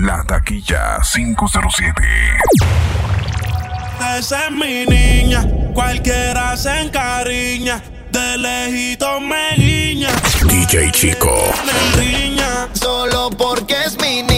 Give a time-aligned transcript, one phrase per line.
[0.00, 2.02] La taquilla 507.
[4.18, 10.10] Esa es mi niña, cualquiera se encariña, de lejito me guiña.
[10.48, 11.34] DJ Chico.
[11.64, 12.68] Me riña.
[12.74, 14.35] Solo porque es mi niña,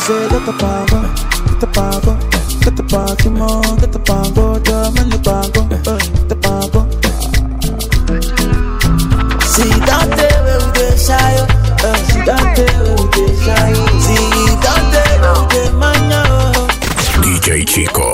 [0.00, 0.98] Katapango,
[1.60, 2.12] Katapango,
[2.62, 6.80] Katapakimo, Katapango, German Lupango, Katapango.
[9.44, 11.36] Si Dante will be shy,
[12.08, 14.16] si Dante will be shy, si
[14.64, 16.22] Dante will be mania.
[17.20, 18.09] DJ Chico.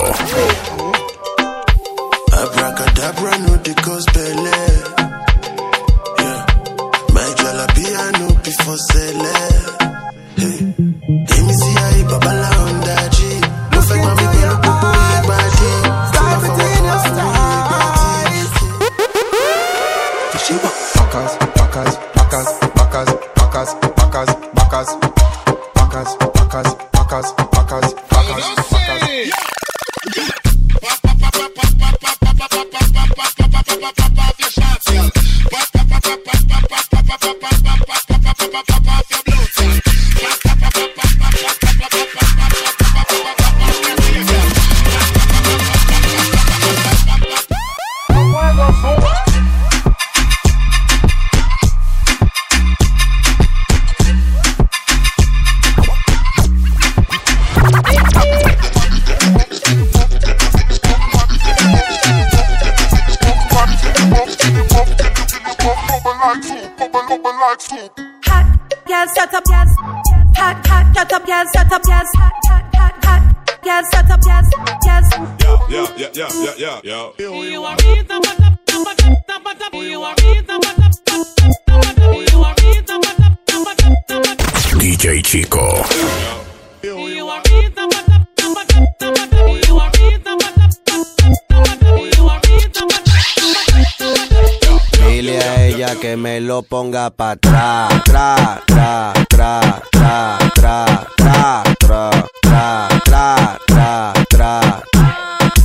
[97.11, 99.59] Pa' atrás, tra, tra, tra,
[99.91, 104.81] tra, tra, tra, tra, tra, tra, tra, tra.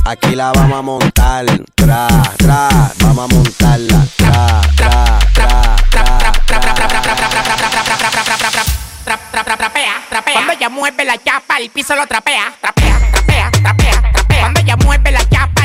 [0.05, 1.45] Aquí la vamos a montar,
[1.75, 2.07] tra,
[2.37, 2.69] tra,
[2.99, 6.33] vamos a montarla, tra, tra, tra, tra, tra.
[10.33, 12.53] Cuando ella mueve la chapa, el piso lo trapea.
[12.61, 14.39] Trapea, trapea, trapea, trapea.
[14.39, 15.62] Cuando ella mueve la chapa,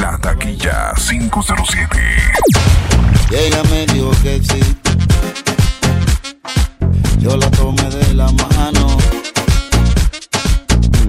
[0.00, 1.98] taquilla 507.
[3.30, 4.76] Y ella me dijo que sí.
[7.18, 8.96] Yo la tomé de la mano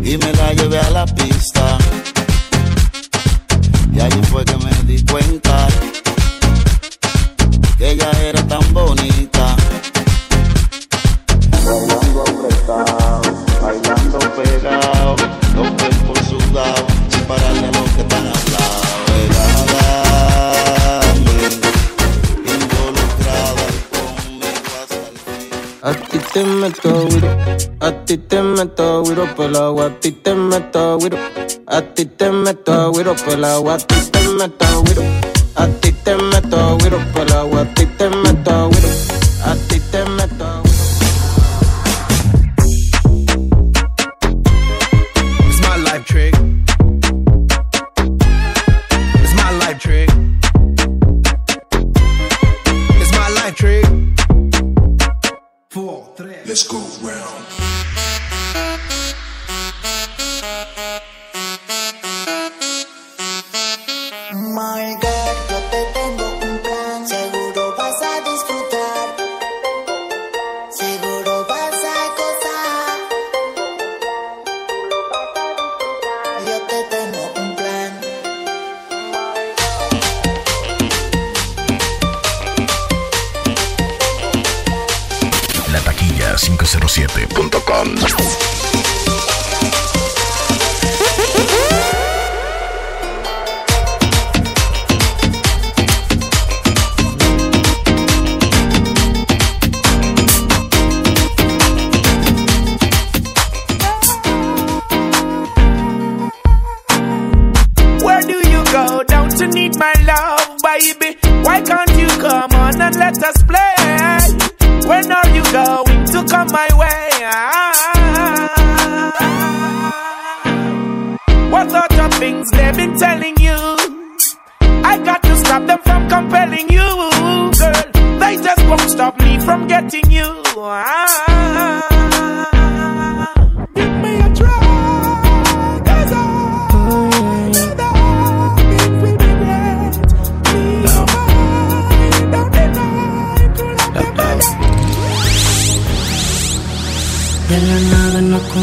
[0.04, 1.78] y me la llevé a la pista.
[3.94, 5.68] Y allí fue que me di cuenta
[7.78, 9.56] que ella era tan bonita.
[11.64, 13.22] Bailando apretado,
[13.62, 15.16] bailando pegado,
[15.56, 17.81] los cuerpos sudados, sin pararle
[26.40, 27.28] meto güiro,
[27.82, 31.18] a ti te meto güiro por agua, a ti te meto güiro,
[31.68, 35.04] a ti te meto güiro por agua, a ti te meto güiro,
[35.56, 38.70] a ti te meto güiro por agua, a ti te meto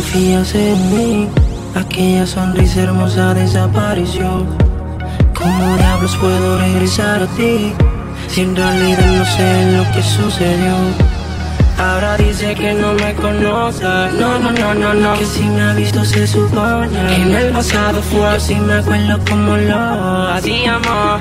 [0.09, 1.29] confías en mí.
[1.75, 4.47] Aquella sonrisa hermosa desapareció.
[5.35, 7.73] ¿Cómo diablos puedo regresar a ti?
[8.29, 10.75] Si en realidad no sé lo que sucedió.
[11.79, 13.85] Ahora dice que no me conoce.
[14.19, 15.19] No, no, no, no, no.
[15.19, 16.89] Que si me ha visto se supone.
[16.89, 21.21] Que en el pasado fue así, me acuerdo como lo hacíamos.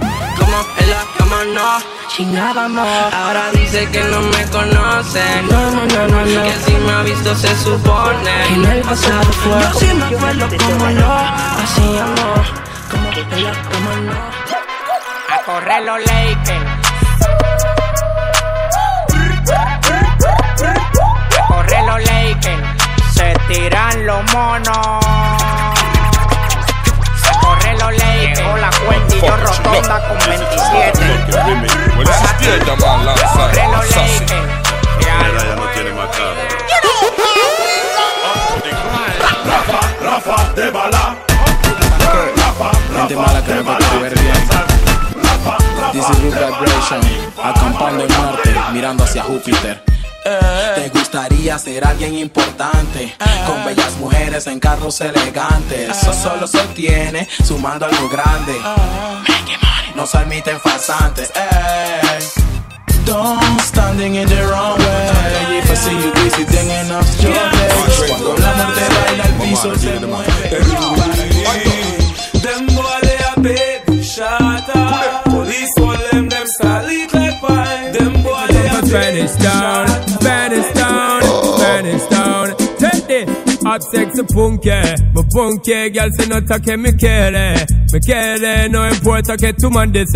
[2.17, 2.88] Chingábamos.
[3.13, 5.21] Ahora dice que no me conoce.
[5.51, 6.43] No, no, no, no, no.
[6.43, 8.31] Que si me ha visto se supone.
[8.47, 11.13] Que en el pasado fue Yo sí me acuerdo como lo
[11.62, 12.47] hacíamos.
[12.89, 13.07] Como
[13.43, 14.17] la cama no.
[15.36, 16.65] A correr los Lakers.
[21.38, 22.63] A correr los Lakers.
[23.13, 25.46] Se tiran los monos.
[27.91, 31.00] Llegó la cuenta y yo rotonda con 27.
[31.96, 34.20] Bueno, existía ella más lanzada, Corre los sassy.
[34.20, 34.32] Lakers.
[34.98, 36.44] Mira, ya no tiene más cara.
[39.46, 41.15] Rafa, Rafa de bala.
[42.36, 44.48] Rafa, Gente mala que no puede ver bien.
[45.94, 47.01] This is Root Vibration,
[47.41, 49.82] acampando en Marte, mirando hacia Júpiter.
[51.17, 53.12] Gustaría ser alguien importante,
[53.47, 55.89] con bellas mujeres en carros elegantes.
[55.89, 58.53] Eso solo se obtiene sumando algo grande.
[59.95, 61.31] No se admiten farsantes.
[63.03, 65.57] Don't standing in the wrong way.
[65.57, 67.69] If I see you busy, then enough your day.
[68.09, 70.50] Cuando la muerte baila el piso se mueve.
[72.43, 75.24] Them boy they a big shatter.
[75.24, 77.91] Police call them them solid like pine.
[77.91, 79.76] Them boy they a Spanish down,
[83.77, 84.72] Hot sexy punky,
[85.13, 90.10] me punky, girl se nota que me quiere, me quiere, no importa que tú mandes,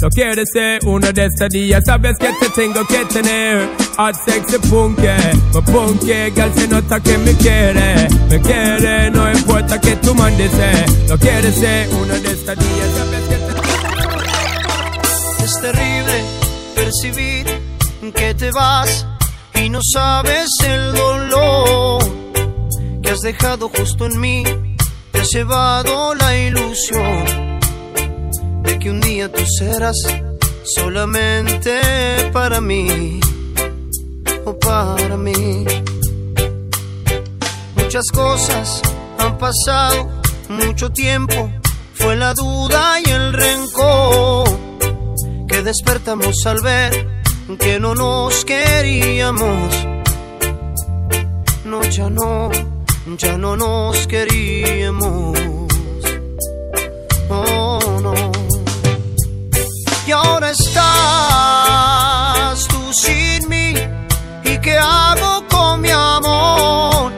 [0.00, 3.68] lo quieres ser uno de estos días, sabes que te tengo que tener.
[3.98, 5.08] Hot sexy punky,
[5.52, 10.50] me punky, girl se nota que me quiere, me quiere, no importa que tú mandes,
[11.06, 13.52] lo quieres ser uno de estos días, sabes que te
[15.44, 16.24] Es terrible
[16.74, 17.44] percibir
[18.14, 19.06] que te vas
[19.54, 22.01] y no sabes el dolor
[23.12, 24.42] has dejado justo en mí.
[25.10, 27.60] Te has llevado la ilusión
[28.62, 29.96] de que un día tú serás
[30.64, 31.80] solamente
[32.32, 33.20] para mí
[34.46, 35.64] o para mí.
[37.76, 38.80] Muchas cosas
[39.18, 40.08] han pasado,
[40.48, 41.50] mucho tiempo,
[41.94, 44.48] fue la duda y el rencor
[45.48, 47.22] que despertamos al ver
[47.58, 49.86] que no nos queríamos.
[51.66, 52.50] No, ya no,
[53.06, 55.38] ya no nos queríamos.
[57.28, 58.14] Oh, no.
[60.06, 60.78] Y ahora estás
[62.68, 63.74] tú sin mí.
[64.44, 67.12] ¿Y qué hago con mi amor?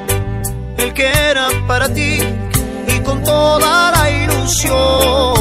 [0.78, 2.18] El que era para ti
[2.86, 5.34] y con toda la ilusión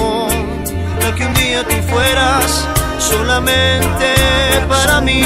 [1.00, 2.68] de que un día tú fueras
[3.00, 4.14] solamente
[4.68, 5.24] para mí,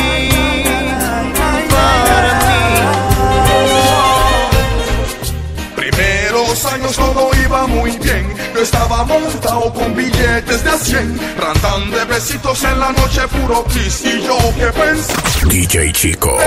[6.77, 8.33] años todo iba muy bien.
[8.53, 11.19] Yo estaba montado con billetes de a 100.
[11.37, 14.05] Rantan de besitos en la noche, puro kiss.
[14.05, 15.13] Y yo que pensé.
[15.47, 16.37] DJ Chico.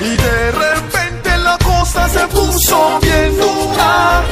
[0.00, 4.22] Y de repente la cosa se puso bien dura.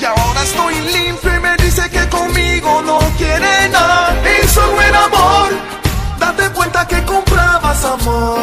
[0.00, 4.16] Y ahora estoy limpio y me dice que conmigo no quiere nada.
[4.42, 5.50] Eso no era amor.
[6.18, 8.41] Date cuenta que comprabas amor.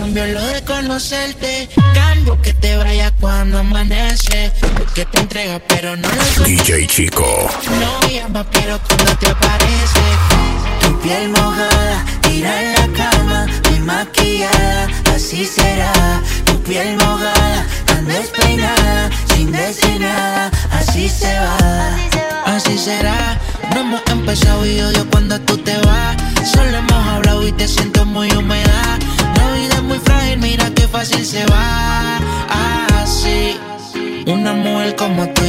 [0.00, 1.68] Cambió lo de conocerte.
[1.94, 4.50] Cambio que te vaya cuando amanece.
[4.94, 6.64] Que te entrega, pero no lo suelta.
[6.64, 7.50] DJ Chico.
[7.80, 10.04] No llama, pero cuando te aparece.
[10.80, 15.92] Tu piel mojada, tira en la cama, muy maquillada, así será.
[16.46, 21.56] Tu piel mojada, tan despeinada, sin decir nada, así se va.
[22.46, 23.38] Así será,
[23.74, 26.16] no hemos empezado y odio cuando tú te vas.
[26.52, 28.30] Solo hemos hablado y te siento muy
[31.10, 32.18] fácil se va.
[33.02, 33.58] Así,
[34.26, 35.44] una mujer como tú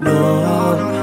[0.00, 0.96] no.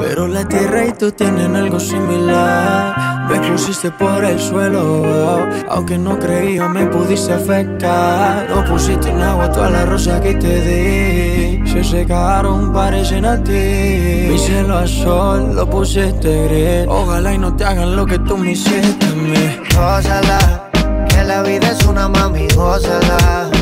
[0.00, 3.28] Pero la tierra y tú tienen algo similar.
[3.28, 8.46] Me pusiste por el suelo, aunque no creía me pudiste afectar.
[8.50, 11.66] No pusiste en agua todas las rosas que te di.
[11.66, 14.28] Se secaron, parecen a ti.
[14.28, 16.86] Mi cielo a sol lo pusiste gris.
[16.88, 19.60] Ojalá y no te hagan lo que tú me hiciste a mí.
[19.74, 20.70] Gózala,
[21.08, 23.61] que la vida es una mami, gózala.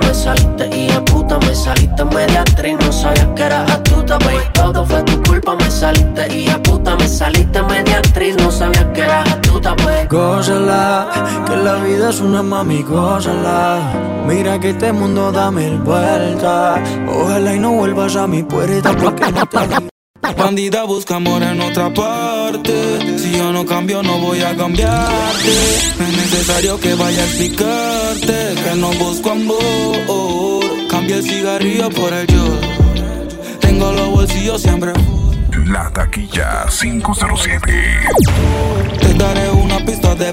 [0.00, 4.44] me saliste y a puta me saliste media actriz, no sabías que eras astuta, baby.
[4.54, 8.86] Todo fue tu culpa, me saliste y a puta me saliste media actriz, no sabías
[8.94, 10.08] que eras astuta, baby.
[10.08, 11.08] Gózala,
[11.46, 13.80] que la vida es una mami, gózala.
[14.26, 16.80] Mira que este mundo da mil vueltas.
[17.08, 21.92] Ojalá y no vuelvas a mi puerta porque no te Bandida busca amor en otra
[21.92, 23.18] parte.
[23.18, 25.48] Si yo no cambio, no voy a cambiarte.
[25.98, 30.88] No es necesario que vaya a explicarte que no busco amor.
[30.88, 32.44] Cambia el cigarrillo por el yo.
[33.60, 34.92] Tengo los bolsillos siempre.
[35.66, 37.72] La La taquilla 507.
[39.00, 40.32] Te daré una pista de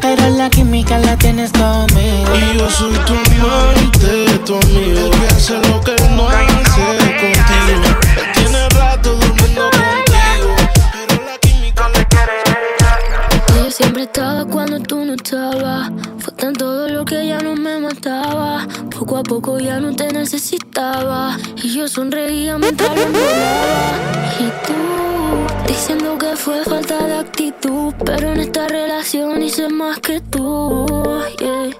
[0.00, 2.34] pero la química la tienes conmigo.
[2.34, 6.80] Y yo soy tu amante, tu amigo, el que hace lo que él no hace
[6.80, 7.82] contigo.
[8.16, 10.56] Él tiene rato durmiendo contigo,
[10.92, 12.06] pero la química le
[13.56, 15.90] Yo siempre estaba cuando tú no estabas.
[16.36, 18.66] Tanto dolor que ya no me mataba.
[18.90, 21.36] Poco a poco ya no te necesitaba.
[21.62, 23.92] Y yo sonreía mientras lo enrolaba.
[24.38, 27.94] Y tú, diciendo que fue falta de actitud.
[28.04, 30.86] Pero en esta relación hice más que tú.
[31.40, 31.70] yeah.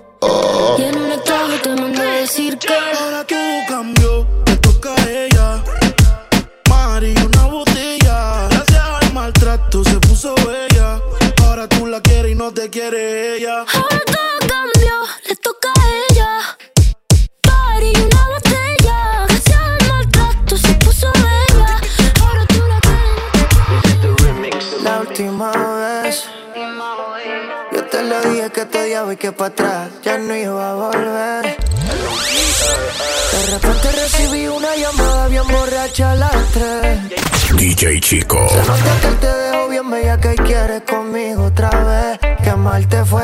[0.79, 2.75] Y en un estado te mandé a decir que.
[2.75, 3.39] Ahora todo
[3.69, 5.63] cambió, le toca a ella.
[6.71, 8.49] Mari, una botella.
[8.51, 11.01] Gracias al maltrato se puso bella.
[11.45, 13.65] Ahora tú la quieres y no te quiere ella.
[29.05, 31.57] Dije que te odiaba y que para atrás ya no iba a volver.
[33.33, 37.01] De repente recibí una llamada bien borracha a las tres.
[37.57, 38.37] DJ Chico.
[38.37, 42.19] Nota que te dejó bien bella que quieres conmigo otra vez.
[42.43, 43.23] Que mal te fue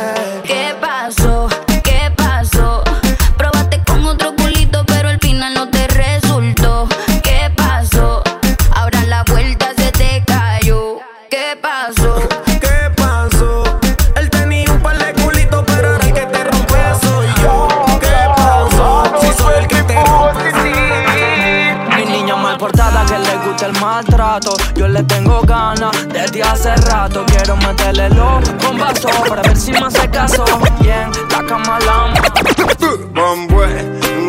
[27.12, 30.44] Quiero meterle los bombazos para ver si me hace caso.
[30.80, 31.78] Bien, la cama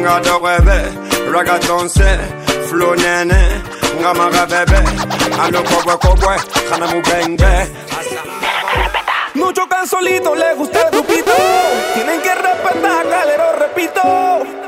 [0.03, 0.79] ngada webe,
[1.31, 2.17] ragaton se,
[2.69, 3.61] flow nene,
[3.99, 4.83] ngamaga bebe,
[5.41, 6.35] alo kobwe kobwe,
[6.69, 7.71] kana mu bengbe.
[9.35, 11.31] Mucho cansolito le gusta el grupito.
[11.95, 14.01] Tienen que respetar, galero, repito.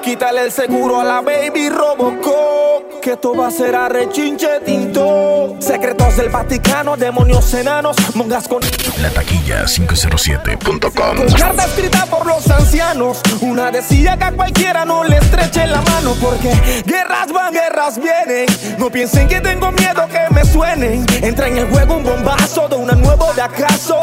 [0.01, 2.74] Quítale el seguro a la baby Robocop.
[3.05, 5.55] Que esto va a ser a rechinche tinto.
[5.59, 8.63] Secretos del Vaticano, demonios enanos, mongas con.
[8.99, 11.17] La taquilla 507.com.
[11.37, 13.21] Carta escrita por los ancianos.
[13.41, 16.15] Una decía que a cualquiera no le estreche la mano.
[16.19, 16.51] Porque
[16.83, 18.47] guerras van, guerras vienen.
[18.79, 21.05] No piensen que tengo miedo que me suenen.
[21.21, 23.99] Entra en el juego un bombazo de una nuevo de acaso.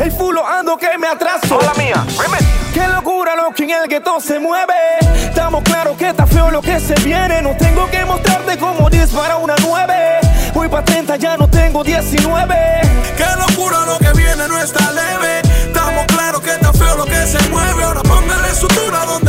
[0.00, 1.58] El fulo ando que me atraso.
[1.58, 2.02] Hola mía,
[2.72, 4.72] Qué locura lo que en el gueto se mueve.
[5.24, 7.42] Estamos claros que está feo lo que se viene.
[7.42, 10.20] No tengo que mostrarte cómo dispara una 9.
[10.54, 12.54] Voy pa' 30, ya no tengo 19.
[13.14, 15.42] Qué locura lo que viene no está leve.
[15.66, 17.84] Estamos claros que está feo lo que se mueve.
[17.84, 19.19] Ahora póngale sutura donde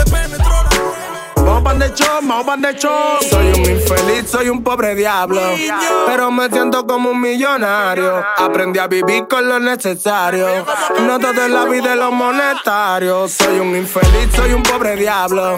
[1.64, 3.18] Vamos pan de show.
[3.30, 5.42] Soy un infeliz, soy un pobre diablo.
[6.08, 8.24] Pero me siento como un millonario.
[8.38, 10.48] Aprendí a vivir con lo necesario.
[11.02, 13.32] No todo es la vida de los monetarios.
[13.34, 15.56] Soy un infeliz, soy un pobre diablo.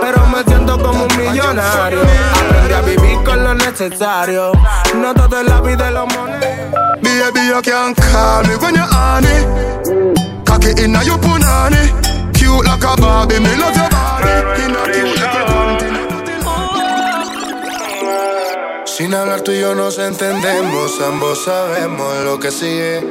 [0.00, 2.00] Pero me siento como un millonario.
[2.02, 4.52] Aprendí a vivir con lo necesario.
[4.96, 6.56] No todo es la vida de los monetarios.
[7.02, 9.46] Baby, you can call me when you're honey.
[10.44, 11.92] Cocky inna your punani.
[12.34, 14.62] Cute like a Barbie, me love your body.
[14.62, 15.45] Inna cute like a
[18.96, 23.06] Sin hablar tú y yo nos entendemos, ambos sabemos lo que sigue.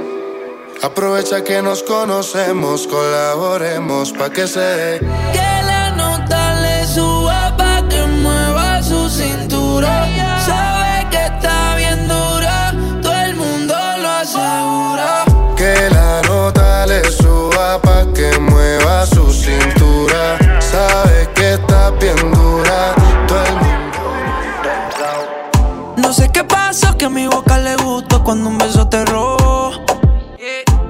[0.82, 5.00] Aprovecha que nos conocemos, colaboremos pa' que se dé.
[5.32, 10.08] Que la nota le suba pa' que mueva su cintura.
[10.44, 15.24] Sabe que está bien dura, todo el mundo lo asegura.
[15.56, 20.40] Que la nota le suba pa' que mueva su cintura.
[20.60, 22.35] Sabe que está bien dura,
[27.06, 29.72] que a mi boca le gustó cuando un beso te robó.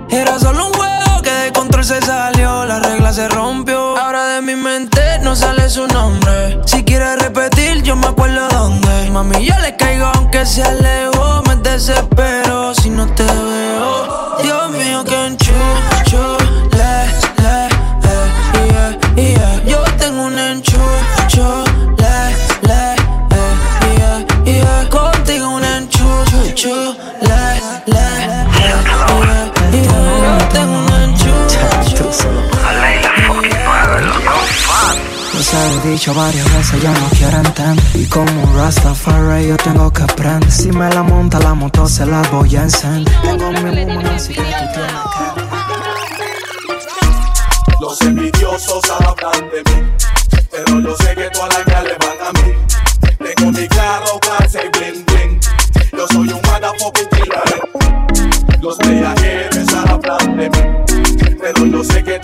[0.09, 3.97] Era solo un juego que de control se salió, las reglas se rompió.
[3.97, 6.61] Ahora de mi mente no sale su nombre.
[6.65, 9.09] Si quiere repetir, yo me acuerdo dónde.
[9.11, 11.43] Mami, yo le caigo aunque se alejó.
[11.47, 14.37] Me desespero si no te veo.
[14.41, 16.44] Dios mío, que enchucho.
[35.55, 37.85] Pues he dicho varias veces, yo no quiero entender.
[37.95, 40.51] Y como un Rastafari yo tengo que aprender.
[40.51, 43.13] Si me la monta la moto se la voy a encender.
[43.21, 44.91] Tengo mi woman así que tú tienes
[47.69, 49.87] que Los envidiosos hablan de mí
[50.51, 52.53] Pero yo sé que todas las le van a mí.
[53.17, 55.39] Tengo mi carro, casa y bling bling.
[55.93, 57.61] Yo soy un motherfucking killer
[58.61, 62.19] Los viajeros hablan de mí Pero yo sé que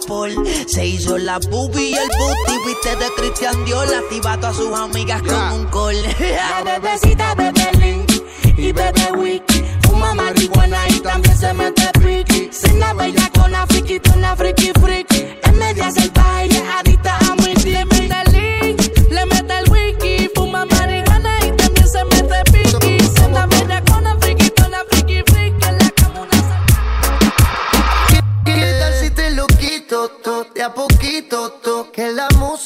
[0.00, 0.46] 5 estaba Paul.
[0.66, 3.88] Se hizo la boobie y el booty, viste de Christian Dior.
[3.94, 5.96] Activa a sus amigas con un call.
[6.02, 8.10] La bebecita bebe link
[8.56, 9.64] y bebe wiki.
[9.82, 12.48] Fuma marihuana y también se mete friki.
[12.52, 14.59] Sin la bella con la friki, tú una friki.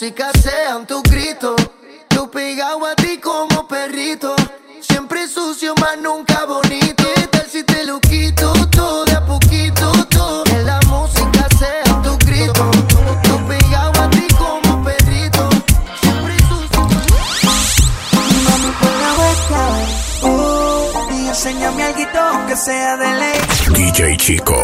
[0.05, 1.57] Música sean tu grito.
[2.11, 4.37] Yo pegado a ti como perrito.
[4.81, 7.05] Siempre sucio, más nunca bonito.
[7.15, 10.45] ¿Qué tal si te lo quito todo de a poquito todo?
[10.45, 12.71] Que la música sea tu grito.
[13.25, 15.49] Yo pegado a ti como perrito.
[16.03, 16.83] Siempre sucio.
[18.45, 19.63] Mami, pon la vuelta,
[20.29, 23.41] uh, y enséñame algo aunque sea de ley.
[23.73, 24.57] DJ Chico.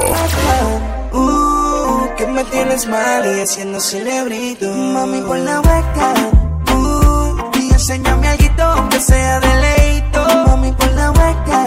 [1.12, 4.69] Uh, que me tienes mal y haciendo celebrito.
[5.00, 6.14] Mami, pon la vuelta,
[6.74, 10.20] uh, y enséñame algo aunque sea de leito.
[10.46, 11.64] Mami, pon la vuelta,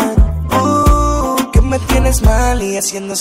[0.51, 3.15] uh, que me tienes mal y haciendo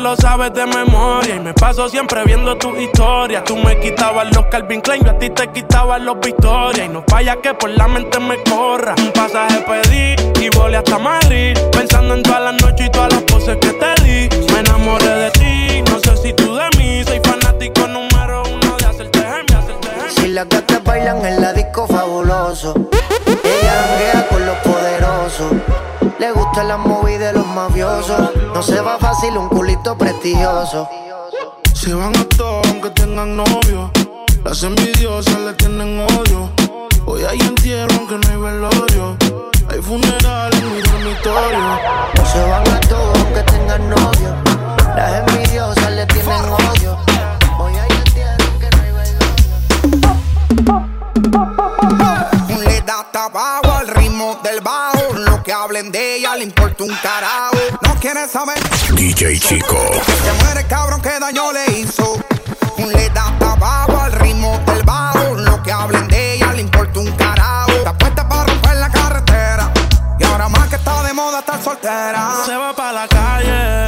[0.00, 1.36] lo sabes de memoria.
[1.36, 3.42] Y me paso siempre viendo tu historia.
[3.44, 6.84] Tú me quitabas los Calvin Klein, yo a ti te quitaba los Victoria.
[6.84, 8.94] Y no falla que por la mente me corra.
[8.98, 11.56] Un pasaje pedí y volé hasta Madrid.
[11.72, 14.28] Pensando en todas las noches y todas las poses que te di.
[14.52, 17.04] Me enamoré de ti, no sé si tú de mí.
[17.04, 20.10] Soy fanático número uno de hacerte gem, hacerte gem.
[20.10, 22.74] Si las gatas bailan en la disco fabuloso.
[23.44, 25.52] Ella janguea con los poderosos.
[26.18, 28.30] Le gusta la movie de los mafiosos.
[28.54, 30.88] No se va fácil un culito prestigioso.
[31.74, 33.90] Se van a todos aunque tengan novio.
[34.44, 36.50] Las envidiosas le tienen odio.
[37.06, 39.16] Hoy hay entierro aunque no hay velorio.
[39.70, 41.78] Hay funeral en mi dormitorio.
[42.32, 44.34] Se van a todos aunque tengan novio.
[44.96, 46.98] Las envidiosas le tienen odio.
[47.58, 47.87] Hoy hay
[55.38, 57.54] Lo que hablen de ella le importa un carajo.
[57.82, 58.58] No quiere saber
[58.90, 59.76] DJ Chico.
[60.04, 62.20] que se muere el cabrón que daño le hizo.
[62.76, 65.34] Le da tabaco al ritmo del bajo.
[65.34, 67.70] Lo que hablen de ella le importa un carajo.
[67.70, 69.72] Está puesta para romper la carretera.
[70.18, 72.32] Y ahora más que está de moda estar soltera.
[72.44, 73.87] Se va pa' la calle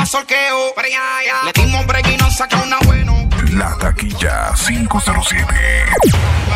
[0.00, 0.16] más.
[1.44, 1.86] Le dimos.
[3.52, 5.44] La taquilla 507.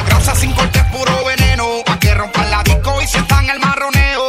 [0.07, 1.83] Grasa sin corte puro veneno.
[1.85, 4.23] Pa' que rompan la disco y sientan el marroneo.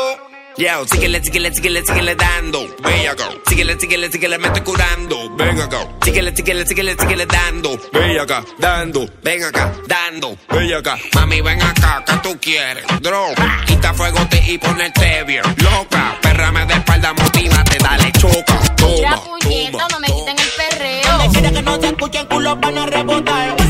[0.58, 2.76] Yo, síguele, síguele, síguele, síguele dando.
[2.82, 3.24] Bellaco.
[3.48, 5.36] Síguele, síguele, síguele, me estoy curando.
[5.36, 5.88] Venga acá.
[6.04, 7.80] Síguele, síguele, síguele, síguele dando.
[7.92, 9.06] Ven acá, dando.
[9.22, 10.38] Ven acá, dando.
[10.50, 10.98] Ven acá.
[11.14, 12.86] Mami, ven acá, que tú quieres.
[13.02, 13.28] Dro.
[13.66, 15.44] Quita fuegote y ponerte bien.
[15.58, 15.95] Loco
[22.16, 23.65] que escuchen culos van a rebotar.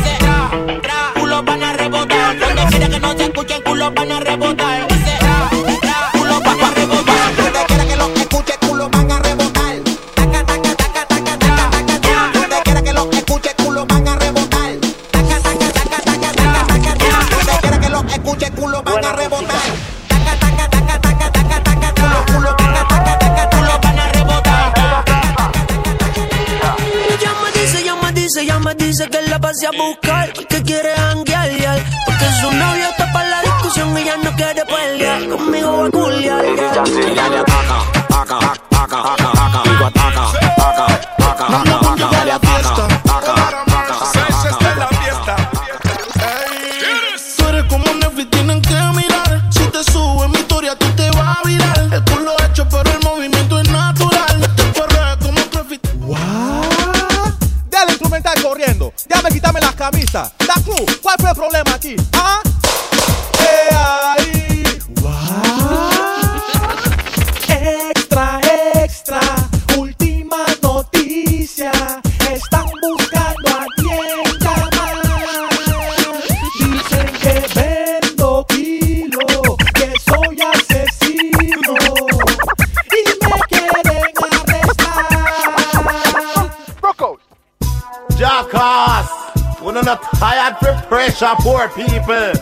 [91.26, 92.34] Pressure, poor people.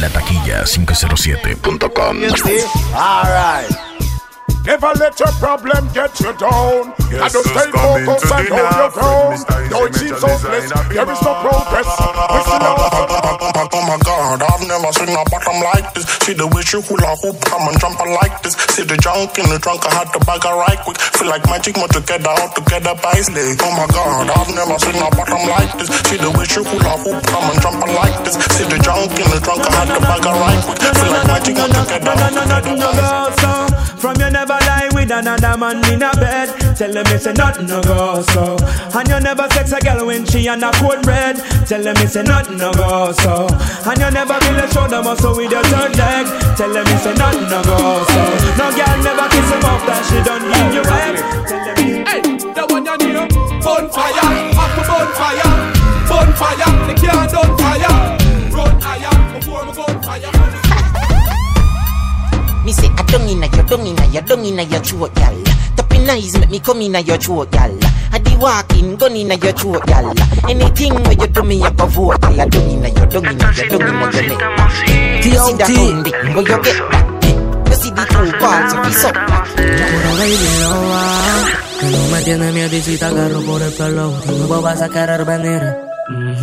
[0.00, 2.22] La taquilla 507.com.
[2.94, 3.70] Alright.
[4.64, 6.94] Never let your problem get you down.
[7.10, 9.38] Yes, and stay focused and hold your ground.
[9.38, 9.56] Mr.
[9.60, 11.88] Easy, Though it hopeless, there is no progress.
[15.14, 16.04] A bottom like this.
[16.26, 18.54] See the way she hula hoop, come and jump like this.
[18.74, 20.98] See the junk in the trunk, I had to bag her right quick.
[20.98, 23.16] Feel like magic, more together, all together by.
[23.20, 25.88] Oh my god, I've never seen a bottom like this.
[26.08, 28.36] See the way she hula hoop, come and jump like this.
[28.58, 30.78] See the junk in the trunk, I had to bag her right quick.
[30.82, 33.80] Feel like magic, more together, all together by slay.
[34.00, 36.48] From you never lie with another man in a bed.
[36.76, 38.56] Tell them it's a nothing no go so.
[38.92, 41.36] And you never sex a girl when she on a cold red.
[41.64, 43.48] Tell them it's a nothing no go so.
[43.88, 46.26] And you never really show them muscle with your third leg.
[46.56, 48.22] Tell them it's a nothing no go so.
[48.60, 51.16] No girl never kiss him off that she don't give you wet.
[51.48, 52.20] Tell them Hey,
[52.52, 53.30] that one you need
[53.64, 55.50] Bonfire, up to bonfire
[56.08, 57.92] Bonfire, the can't done fire
[58.52, 60.69] Run higher, before me gun fire
[62.70, 65.34] Me say I don't inna your, don't inna your, don't inna your throat, gal.
[65.74, 67.76] Tapping eyes make me come inna your throat, gal.
[68.12, 70.14] I di walking, gun inna your throat, gal.
[70.48, 72.48] Anything where you do me, I go vote, gal.
[72.48, 75.26] Don't inna your, don't inna your, don't inna your neck.
[75.26, 77.66] You see that funding, where you get that?
[77.66, 79.16] You see the two balls of his up.
[79.56, 80.10] Pero
[80.62, 81.46] no va.
[81.80, 84.14] Que no me tiene miedicita, agarro por el pelo.
[84.28, 85.89] Dime, vos vas a querer venir.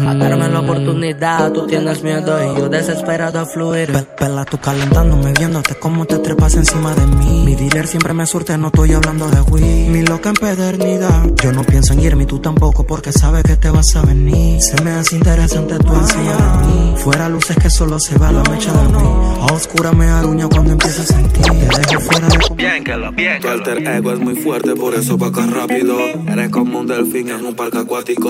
[0.07, 3.91] A darme la oportunidad, tú tienes miedo y yo desesperado a fluir.
[3.91, 7.43] Pe- Pela, tú calentándome, viéndote cómo te trepas encima de mí.
[7.45, 9.89] Mi dealer siempre me surte, no estoy hablando de weed.
[9.89, 13.69] Mi loca empedernidad, yo no pienso en irme y tú tampoco, porque sabes que te
[13.69, 14.61] vas a venir.
[14.61, 16.93] Se me hace interesante tu encima de mí.
[16.97, 19.03] Fuera luces que solo se va la mecha de mí.
[19.41, 21.43] A oscura me aruña cuando empiezo a sentir.
[21.43, 24.95] Te dejo fuera de Bien que lo, bien Tu alter ego es muy fuerte, por
[24.95, 25.97] eso va acá rápido.
[26.27, 28.29] Eres como un delfín en un parque acuático.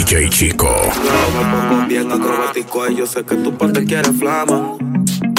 [0.00, 0.74] DJ Chico.
[1.78, 2.88] me bien acrobático.
[2.88, 4.78] Yo sé que tu parte quiere flama.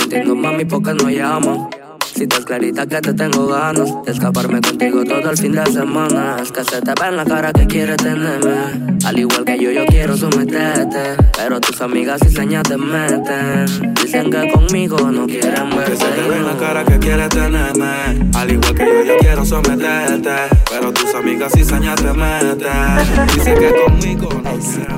[0.03, 1.80] Entiendo mami porque no llamo
[2.21, 6.35] Si estás clarita que te tengo ganas De escaparme contigo todo el fin de semana
[6.39, 9.71] Es que se te ve en la cara que quieres tenerme Al igual que yo,
[9.71, 15.71] yo quiero someterte Pero tus amigas y señas te meten Dicen que conmigo no quieren
[15.83, 18.29] Que se te ve en la verte cara que quieres tenerme.
[18.35, 20.35] Al igual que yo, yo quiero someterte.
[20.69, 23.27] Pero tus amigas y señas te meten.
[23.33, 24.91] Dicen que conmigo no quieren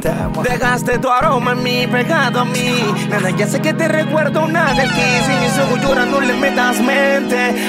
[0.44, 2.84] Dejaste tu aroma en mí, pegado a mí.
[3.10, 5.26] Nada, ya sé que te recuerdo una del kiss.
[5.28, 7.13] Y mis ojos lloran, no le metas mente.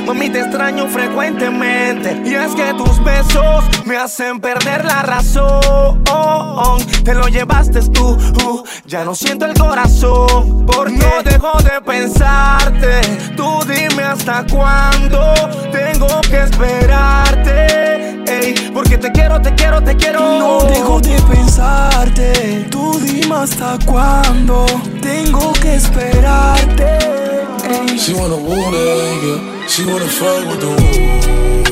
[0.06, 2.22] Mami, te extraño frecuentemente.
[2.24, 6.02] Y es que tus besos me hacen perder la razón.
[7.04, 10.64] Te lo llevaste tú, uh, ya no siento el corazón.
[10.64, 13.00] Porque no dejo de pensarte.
[13.36, 15.34] Tú dime hasta cuándo
[15.70, 18.24] tengo que esperarte.
[18.26, 20.20] Ey, porque te quiero, te quiero, te quiero.
[20.38, 22.66] No dejo de pensarte.
[22.70, 24.64] Tú dime hasta cuándo
[25.02, 27.23] tengo que esperarte.
[27.98, 28.36] She wanna
[28.74, 29.66] it, yeah.
[29.66, 31.63] She wanna fuck with the woo.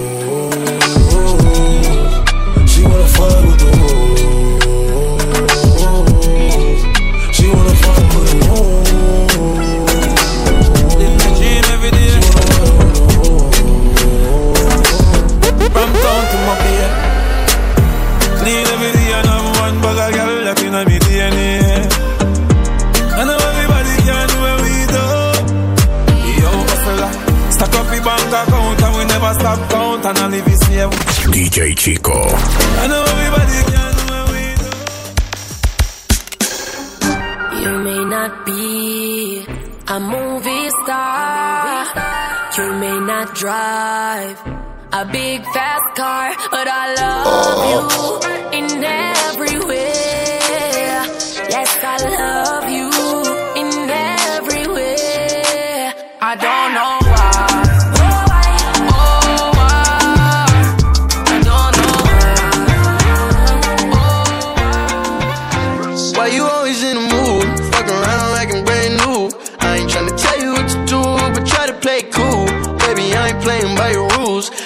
[45.03, 46.32] A big fast car,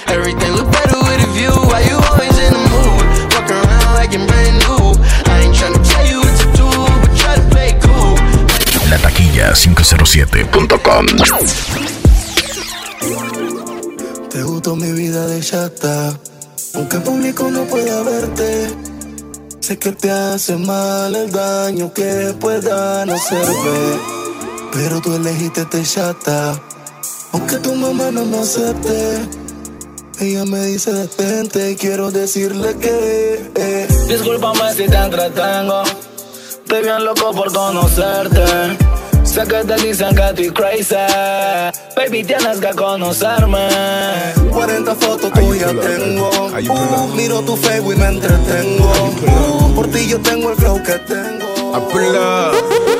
[0.09, 1.53] Everything look better with a view.
[1.71, 3.05] Why you always in the mood?
[3.33, 4.95] Fuck around like I'm brand new.
[5.33, 6.69] I ain't tryna tell you what to do,
[7.03, 8.15] but try to play cool.
[8.91, 11.07] La taquilla 507.com.
[14.31, 16.19] Te gustó mi vida de chata,
[16.75, 18.69] aunque público no pueda verte.
[19.61, 23.99] Sé que te hace mal el daño que pueda no serve,
[24.73, 26.61] pero tú elegiste te chata,
[27.33, 29.46] aunque tu mamá no me acepte.
[30.19, 35.83] Ella me dice detente y quiero decirle que eh, Discúlpame si te entretengo.
[35.83, 38.79] Estoy bien loco por conocerte.
[39.25, 40.95] Sé que te dicen que estoy crazy.
[41.95, 43.69] Baby, tienes que conocerme.
[44.51, 46.31] 40 fotos tuyas tengo.
[46.31, 48.91] Uh, miro tu Facebook y me entretengo.
[49.27, 51.77] Uh, por ti yo tengo el flow que tengo.
[51.77, 52.55] I pull up.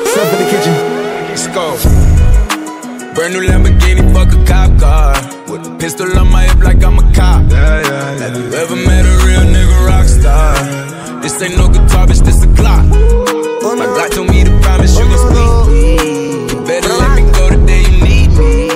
[0.05, 0.75] Step in the kitchen.
[1.29, 1.73] Let's go.
[3.15, 5.36] Brand new Lamborghini, fuck a cop car.
[5.49, 7.49] With a pistol on my hip like I'm a cop.
[7.49, 8.19] Yeah, yeah, yeah.
[8.19, 11.21] Have you ever met a real nigga rock star?
[11.21, 12.85] This ain't no guitar, bitch, this a clock.
[13.77, 16.51] My God told me to promise you gon' squeeze.
[16.51, 18.67] You better let me go the day you need me.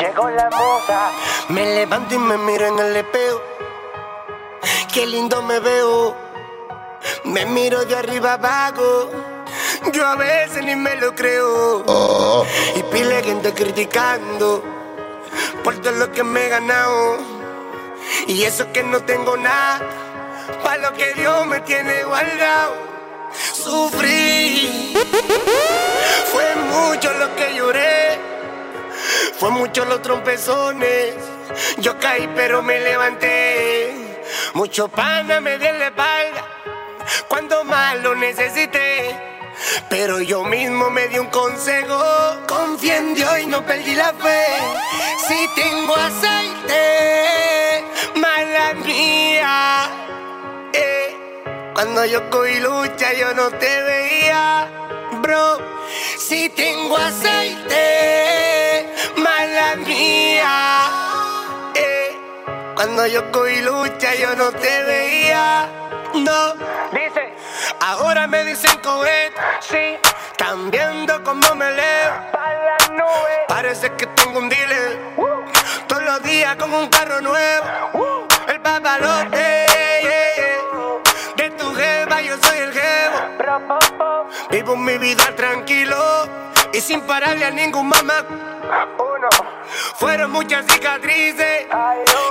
[0.00, 0.50] Llegó la.
[1.50, 3.40] Me levanto y me miro en el espejo.
[4.92, 6.16] Qué lindo me veo.
[7.24, 9.33] Me miro de arriba abajo.
[9.92, 12.44] Yo a veces ni me lo creo.
[12.74, 14.62] Y pile gente criticando
[15.62, 17.18] por todo lo que me he ganado.
[18.26, 19.80] Y eso que no tengo nada.
[20.62, 22.74] Para lo que Dios me tiene guardado.
[23.52, 24.94] Sufrí.
[26.32, 28.18] Fue mucho lo que lloré.
[29.38, 31.14] Fue mucho los trompezones.
[31.78, 34.22] Yo caí pero me levanté.
[34.54, 36.44] Mucho pana me dio la espalda.
[37.28, 39.23] Cuando más lo necesité.
[39.88, 41.98] Pero yo mismo me di un consejo.
[42.46, 44.46] Confié en Dios y no perdí la fe.
[45.28, 47.84] Si tengo aceite,
[48.16, 49.88] mala mía.
[50.72, 51.16] Eh,
[51.74, 54.68] Cuando yo cogí lucha, yo no te veía,
[55.22, 55.58] bro.
[56.18, 57.82] Si tengo aceite,
[59.16, 60.90] mala mía.
[61.74, 62.16] Eh,
[62.76, 65.68] Cuando yo cogí lucha, yo no te veía,
[66.14, 66.54] no.
[66.92, 67.23] Dice,
[67.80, 69.98] ahora me dicen cohet, sí.
[70.30, 72.12] Están viendo cómo me leo.
[73.48, 74.98] Parece que tengo un dealer.
[75.86, 78.26] Todos los días con un carro nuevo.
[78.48, 79.66] El papalote.
[81.36, 84.28] De tu jeva, yo soy el jevo.
[84.50, 86.28] Vivo mi vida tranquilo
[86.72, 88.24] y sin pararle a ningún mamá.
[89.94, 91.66] Fueron muchas cicatrices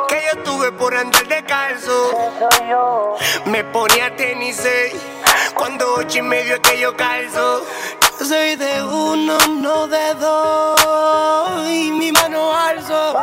[0.08, 2.12] que yo tuve por andar descalzo.
[3.46, 5.03] Me ponía tenis cuando
[6.14, 7.66] ocho y medio es que yo calzo.
[8.20, 11.68] Yo soy de uno, no de dos.
[11.68, 13.16] Y mi mano alzo.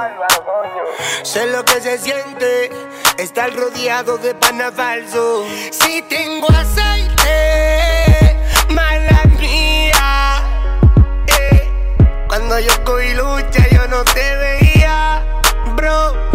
[1.22, 2.70] Sé lo que se siente
[3.16, 5.44] estar rodeado de pana falso.
[5.70, 8.36] Si tengo aceite,
[8.70, 10.42] mala mía.
[11.28, 11.70] Eh.
[12.28, 15.22] Cuando yo cogí lucha, yo no te veía,
[15.76, 16.29] bro.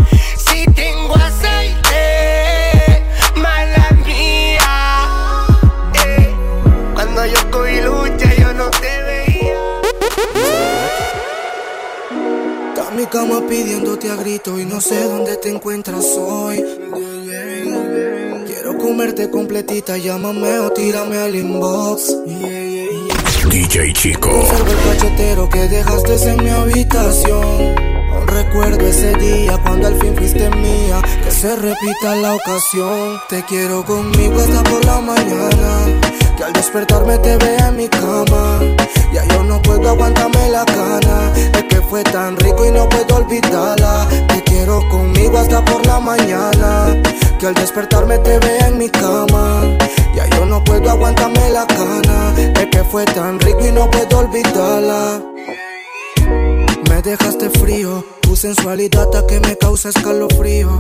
[13.10, 16.64] Cojo pidiéndote a grito y no sé dónde te encuentras hoy.
[18.48, 22.16] Quiero comerte completita, llámame o tírame al inbox.
[23.50, 24.30] DJ Chico.
[24.30, 27.76] Conservo el cachetero que dejaste en mi habitación.
[28.12, 31.02] Aún recuerdo ese día cuando al fin fuiste mía.
[31.24, 33.20] Que se repita la ocasión.
[33.30, 36.25] Te quiero conmigo hasta por la mañana.
[36.38, 38.60] Que al despertarme te vea en mi cama.
[39.14, 41.32] Ya yo no puedo aguantarme la cana.
[41.36, 44.08] Es que fue tan rico y no puedo olvidarla.
[44.28, 47.02] Te quiero conmigo hasta por la mañana.
[47.40, 49.64] Que al despertarme te vea en mi cama.
[50.16, 52.34] Ya yo no puedo aguantarme la cana.
[52.38, 55.22] Es que fue tan rico y no puedo olvidarla.
[57.06, 60.80] Dejaste frío, tu sensualidad hasta que me causa escalofrío.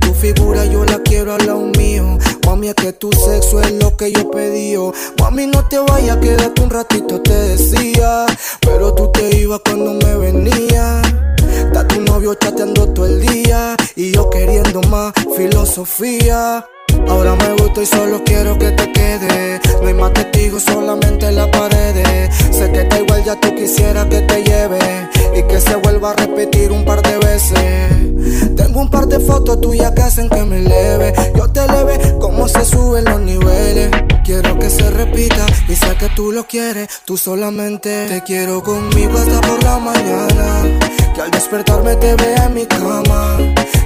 [0.00, 2.16] Tu figura yo la quiero al lado mío.
[2.46, 4.76] Mami, es que tu sexo es lo que yo pedí.
[5.18, 8.24] Mami, no te vayas, quédate un ratito, te decía.
[8.60, 11.02] Pero tú te ibas cuando me venía.
[11.38, 13.74] Está tu novio chateando todo el día.
[13.96, 16.64] Y yo queriendo más filosofía.
[17.08, 19.60] Ahora me gusta y solo quiero que te quede.
[19.80, 22.30] No hay más testigos, solamente la pared.
[22.50, 24.78] Sé que está igual, ya tú quisieras que te lleve.
[25.36, 28.56] Y que se vuelva a repetir un par de veces.
[28.56, 31.12] Tengo un par de fotos tuyas que hacen que me eleve.
[31.36, 33.90] Yo te eleve como se suben los niveles.
[34.24, 36.88] Quiero que se repita y sé que tú lo quieres.
[37.04, 40.62] Tú solamente te quiero conmigo hasta por la mañana.
[41.14, 43.38] Que al despertarme te vea en mi cama.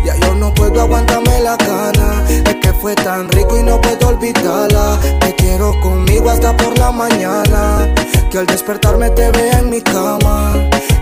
[0.04, 2.24] Ya yo no puedo aguantarme la gana.
[2.28, 4.98] Es que fue tan rico y no puedo olvidarla.
[5.20, 7.92] Te quiero conmigo hasta por la mañana.
[8.30, 10.54] Que al despertarme te vea en mi cama.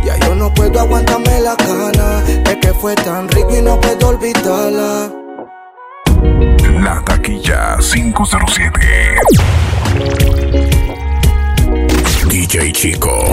[0.04, 2.24] Ya yo no puedo aguantarme la gana.
[2.44, 5.10] Es que fue tan rico y no puedo olvidarla.
[6.82, 8.80] La taquilla 507.
[12.28, 13.32] DJ Chico.